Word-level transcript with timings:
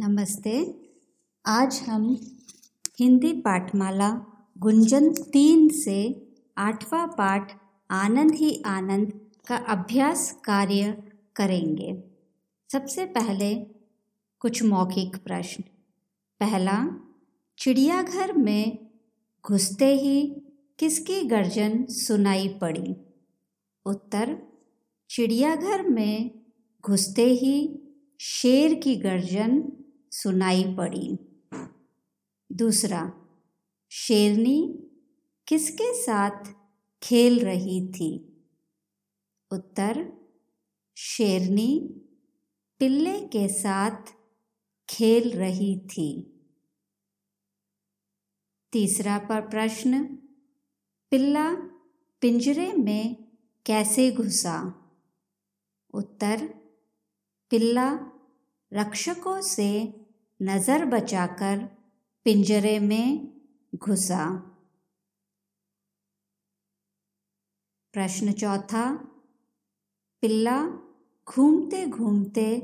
नमस्ते। 0.00 0.80
आज 1.46 1.80
हम 1.88 2.16
हिंदी 3.00 3.32
पाठमाला 3.32 4.24
गुंजन 4.58 5.12
तीन 5.12 5.68
से 5.68 6.28
आठवां 6.58 7.08
पाठ 7.08 7.60
आनंद 7.90 8.32
ही 8.32 8.62
आनंद 8.66 9.20
का 9.46 9.56
अभ्यास 9.56 10.40
कार्य 10.44 11.02
करेंगे। 11.36 12.04
सबसे 12.72 13.06
पहले 13.06 13.54
कुछ 14.40 14.62
मौखिक 14.62 15.16
प्रश्न। 15.16 15.64
पहला, 16.40 17.08
चिड़ियाघर 17.58 18.32
में 18.32 18.90
घुसते 19.46 19.96
ही 19.96 20.42
किसकी 20.78 21.22
गर्जन 21.22 21.86
सुनाई 21.86 22.48
पड़ी? 22.48 22.96
उत्तर, 23.86 24.38
चिड़ियाघर 25.10 25.88
में 25.88 26.30
घुसते 26.84 27.26
ही 27.26 27.78
शेर 28.20 28.74
की 28.74 28.96
गर्जन 28.96 29.72
सुनाई 30.22 30.64
पड़ी। 30.64 31.18
दूसरा, 32.52 33.12
शेरनी 33.90 34.86
किसके 35.48 36.02
साथ 36.02 36.44
खेल 37.02 37.44
रही 37.44 37.88
थी? 37.88 38.42
उत्तर, 39.52 40.12
शेरनी 40.96 42.00
पिल्ले 42.78 43.20
के 43.20 43.48
साथ 43.48 44.02
खेल 44.88 45.38
रही 45.38 45.80
थी। 45.80 46.40
तीसरा 48.72 49.18
पर 49.18 49.40
प्रश्न, 49.40 50.04
पिल्ला 51.10 51.54
पिंजरे 52.20 52.72
में 52.72 53.24
कैसे 53.66 54.12
घुसा? 54.12 54.88
उत्तर, 55.94 56.46
पिल्ला 57.50 58.12
रक्षकों 58.72 59.40
से 59.40 60.02
नज़र 60.42 60.84
बचाकर 60.84 61.58
पिंजरे 62.24 62.78
में 62.78 63.32
घुसा। 63.74 64.36
प्रश्न 67.92 68.32
चौथा, 68.32 68.94
पिल्ला 70.20 70.66
घूमते 71.28 71.86
घूमते 71.86 72.60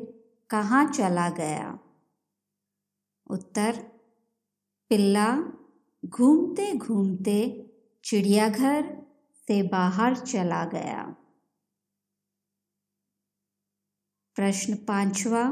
कहाँ 0.50 0.92
चला 0.92 1.30
गया? 1.30 1.78
उत्तर, 3.30 3.82
पिल्ला 4.88 5.36
घूमते 6.04 6.76
घूमते 6.76 7.70
चिड़ियाघर 8.04 9.06
से 9.34 9.62
बाहर 9.62 10.16
चला 10.16 10.64
गया। 10.64 11.02
प्रश्न 14.34 14.74
पांचवा, 14.74 15.50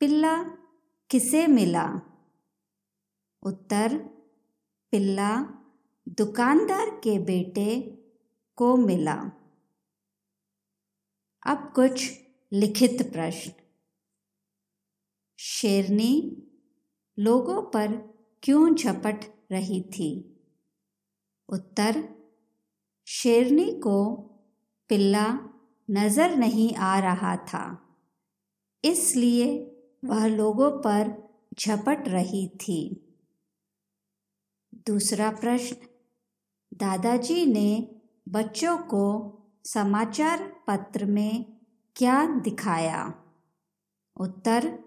पिल्ला 0.00 0.59
किसे 1.10 1.46
मिला? 1.46 2.00
उत्तर, 3.42 3.96
पिल्ला, 4.92 5.40
दुकानदार 6.06 6.90
के 6.90 7.18
बेटे 7.18 7.80
को 8.56 8.76
मिला। 8.76 9.14
अब 11.42 11.72
कुछ 11.74 12.10
लिखित 12.52 13.02
प्रश्न। 13.12 13.52
शेरनी 15.38 16.46
लोगों 17.18 17.62
पर 17.62 17.96
क्यों 18.42 18.74
झपट 18.74 19.24
रही 19.52 19.80
थी? 19.80 20.38
उत्तर, 21.48 22.02
शेरनी 23.06 23.70
को 23.80 24.14
पिल्ला 24.88 25.26
नज़र 25.90 26.36
नहीं 26.36 26.74
आ 26.74 26.98
रहा 26.98 27.36
था, 27.36 27.64
इसलिए 28.84 29.69
वह 30.04 30.26
लोगों 30.26 30.70
पर 30.70 31.30
झपट 31.58 32.08
रही 32.08 32.48
थी। 32.48 33.06
दूसरा 34.74 35.30
प्रश्न, 35.30 35.76
दादाजी 36.74 37.46
ने 37.46 38.00
बच्चों 38.28 38.78
को 38.78 39.36
समाचार 39.64 40.52
पत्र 40.68 41.04
में 41.04 41.44
क्या 41.96 42.26
दिखाया? 42.40 43.14
उत्तर, 44.20 44.78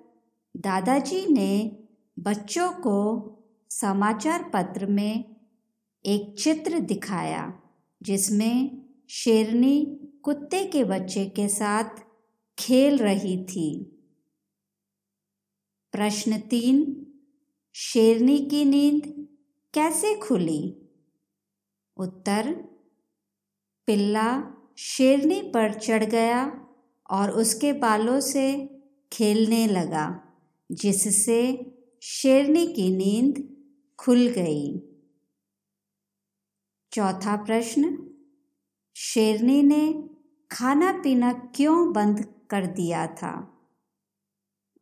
दादाजी 0.58 1.28
ने 1.28 1.84
बच्चों 2.20 2.72
को 2.72 3.30
समाचार 3.70 4.44
पत्र 4.44 4.86
में 4.86 5.36
एक 6.06 6.40
चित्र 6.40 6.80
दिखाया, 6.80 7.60
जिसमें 8.04 8.86
शेरनी 9.10 10.00
कुत्ते 10.24 10.66
के 10.66 10.84
बच्चे 10.84 11.26
के 11.26 11.48
साथ 11.48 11.90
खेल 12.60 12.98
रही 12.98 13.44
थी। 13.44 13.93
प्रश्न 15.94 16.40
तीन, 16.40 17.06
शेरनी 17.74 18.40
की 18.40 18.66
नींद 18.66 19.28
कैसे 19.74 20.16
खुली? 20.16 20.78
उत्तर, 21.98 22.54
पिल्ला 23.88 24.54
शेरनी 24.78 25.42
पर 25.42 25.74
चढ़ 25.74 26.04
गया 26.04 26.68
और 27.12 27.32
उसके 27.32 27.74
बालों 27.74 28.20
से 28.20 28.70
खेलने 29.14 29.68
लगा, 29.68 30.34
जिससे 30.72 31.72
शेरनी 32.02 32.68
की 32.68 32.98
नींद 32.98 33.58
खुल 34.00 34.28
गई। 34.28 34.80
चौथा 36.92 37.36
प्रश्न, 37.36 38.10
शेरनी 38.96 39.64
ने 39.64 40.10
खाना 40.52 41.02
पीना 41.04 41.34
क्यों 41.34 41.94
बंद 41.94 42.34
कर 42.50 42.66
दिया 42.66 43.08
था? 43.08 43.62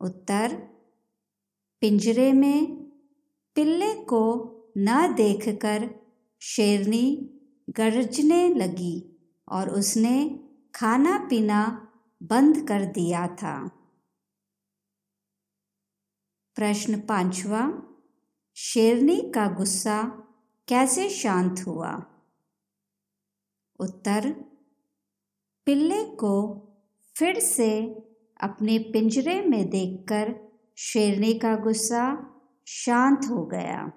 उत्तर 0.00 0.72
पिंजरे 1.82 2.32
में 2.32 2.74
पिल्ले 3.54 3.94
को 3.94 4.52
न 4.78 5.14
देखकर 5.14 5.90
शेरनी 6.40 7.30
गरजने 7.70 8.48
लगी 8.48 9.16
और 9.48 9.70
उसने 9.70 10.44
खाना 10.74 11.26
पीना 11.30 11.88
बंद 12.22 12.68
कर 12.68 12.84
दिया 12.84 13.26
था। 13.26 13.68
प्रश्न 16.54 17.00
पांचवा, 17.00 17.82
शेरनी 18.56 19.32
का 19.34 19.48
गुस्सा 19.48 20.02
कैसे 20.68 21.10
शांत 21.10 21.64
हुआ? 21.66 22.06
उत्तर, 23.80 24.30
पिल्ले 25.66 26.04
को 26.04 26.62
फिर 27.16 27.38
से 27.38 27.86
अपने 28.40 28.78
पिंजरे 28.78 29.42
में 29.42 29.70
देखकर 29.70 30.51
शेरनी 30.76 31.34
का 31.34 31.56
गुस्सा 31.56 32.32
शांत 32.66 33.18
हो 33.30 33.46
गया। 33.46 33.92